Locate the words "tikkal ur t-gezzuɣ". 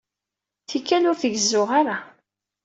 0.69-1.69